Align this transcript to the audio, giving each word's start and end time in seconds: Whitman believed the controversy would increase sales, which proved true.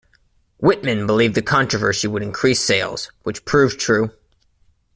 Whitman 0.59 1.05
believed 1.05 1.35
the 1.35 1.43
controversy 1.43 2.07
would 2.07 2.23
increase 2.23 2.59
sales, 2.59 3.11
which 3.21 3.45
proved 3.45 3.79
true. 3.79 4.09